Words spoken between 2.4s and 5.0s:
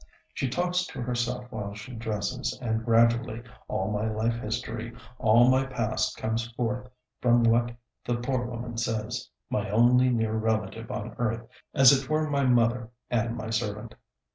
and gradually all my life history,